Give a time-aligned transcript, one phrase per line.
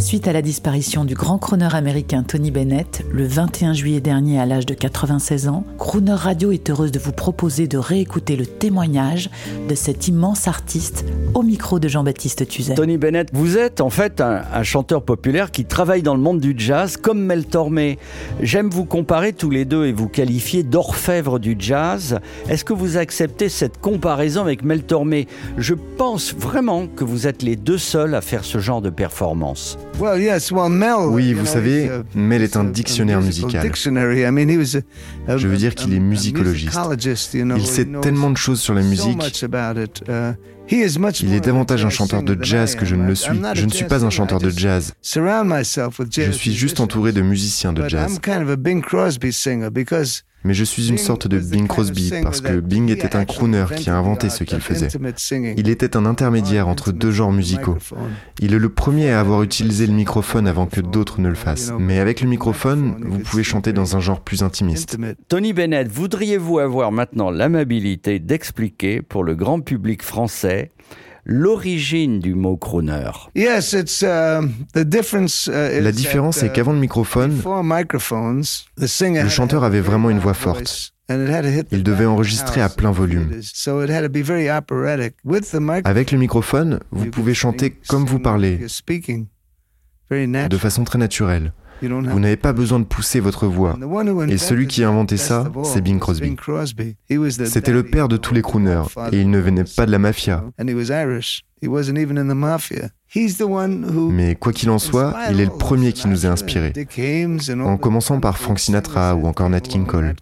[0.00, 4.46] Suite à la disparition du grand crooner américain Tony Bennett, le 21 juillet dernier à
[4.46, 9.28] l'âge de 96 ans, Crooner Radio est heureuse de vous proposer de réécouter le témoignage
[9.68, 12.74] de cet immense artiste au micro de Jean-Baptiste Tuzet.
[12.74, 16.40] Tony Bennett, vous êtes en fait un, un chanteur populaire qui travaille dans le monde
[16.40, 17.98] du jazz comme Mel Tormé.
[18.40, 22.18] J'aime vous comparer tous les deux et vous qualifier d'orfèvre du jazz.
[22.48, 25.26] Est-ce que vous acceptez cette comparaison avec Mel Tormé?
[25.56, 29.78] Je pense vraiment que vous êtes les deux seuls à faire ce genre de performance.
[31.08, 33.62] Oui, vous savez, Mel est un dictionnaire musical.
[35.28, 36.78] Je veux dire qu'il est musicologiste.
[37.56, 39.20] Il sait tellement de choses sur la musique.
[41.26, 43.40] Il est davantage un chanteur de jazz que je ne le suis.
[43.54, 44.92] Je ne suis pas un chanteur de jazz.
[45.02, 48.20] Je suis juste entouré de musiciens de jazz.
[50.44, 53.90] Mais je suis une sorte de Bing Crosby parce que Bing était un crooner qui
[53.90, 54.88] a inventé ce qu'il faisait.
[55.56, 57.76] Il était un intermédiaire entre deux genres musicaux.
[58.40, 61.72] Il est le premier à avoir utilisé le microphone avant que d'autres ne le fassent.
[61.78, 64.96] Mais avec le microphone, vous pouvez chanter dans un genre plus intimiste.
[65.28, 70.70] Tony Bennett, voudriez-vous avoir maintenant l'amabilité d'expliquer pour le grand public français
[71.24, 73.60] l'origine du mot crooner La
[75.92, 77.40] différence est qu'avant le microphone,
[78.76, 80.92] le chanteur avait vraiment une voix forte.
[81.72, 83.40] Il devait enregistrer à plein volume.
[85.84, 88.60] Avec le microphone, vous pouvez chanter comme vous parlez,
[90.10, 91.52] de façon très naturelle.
[91.82, 93.78] Vous n'avez pas besoin de pousser votre voix.
[94.28, 96.36] Et celui qui a inventé ça, c'est Bing Crosby.
[97.46, 100.44] C'était le père de tous les crooners, et il ne venait pas de la mafia.
[104.12, 106.72] Mais quoi qu'il en soit, il est le premier qui nous a inspirés,
[107.60, 110.14] en commençant par Frank Sinatra ou encore Nat King Cole.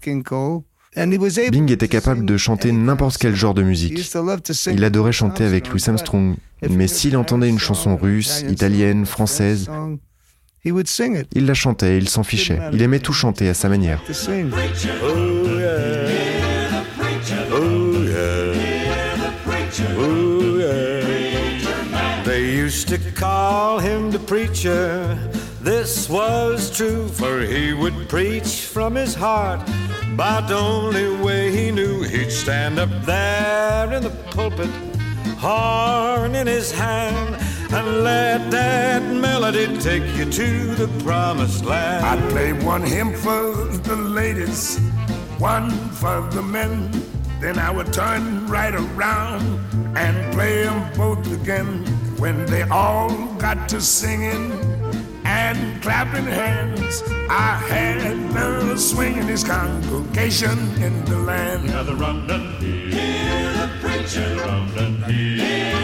[0.96, 4.10] Bing était capable de chanter n'importe quel genre de musique.
[4.72, 6.34] Il adorait chanter avec Louis Armstrong,
[6.68, 9.70] mais s'il entendait une chanson russe, italienne, française,
[10.64, 12.58] il la chantait, il s'en fichait.
[12.72, 14.00] Il aimait tout chanter à sa manière.
[22.24, 25.16] They used to call him the preacher.
[25.62, 29.60] This was true, for he would preach from his heart.
[30.12, 34.68] About the only way he knew he'd stand up there in the pulpit,
[35.38, 37.36] horn in his hand,
[37.70, 42.04] and let that melody take you to the promised land.
[42.04, 44.78] I'd play one hymn for the ladies,
[45.38, 46.90] one for the men.
[47.40, 49.42] Then I would turn right around
[49.96, 51.84] and play them both again.
[52.18, 54.50] When they all got to singing
[55.24, 61.66] and clapping hands, I had the swinging his congregation in the land.
[61.66, 65.77] Now the rum done hear the preacher, rum done hear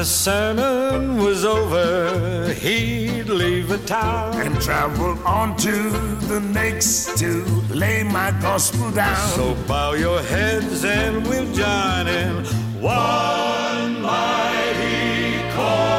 [0.00, 4.34] the sermon was over, he'd leave the town.
[4.40, 5.90] And travel on to
[6.26, 9.28] the next to lay my gospel down.
[9.36, 12.46] So bow your heads and we'll join in
[12.80, 15.90] one mighty chord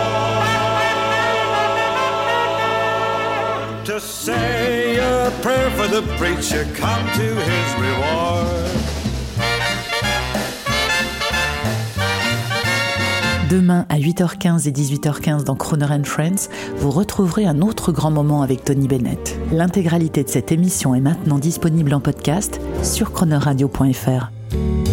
[3.86, 7.41] to say a prayer for the preacher, come to
[13.90, 18.64] À 8h15 et 18h15 dans Croner and Friends, vous retrouverez un autre grand moment avec
[18.64, 19.40] Tony Bennett.
[19.52, 24.91] L'intégralité de cette émission est maintenant disponible en podcast sur chronoradio.fr.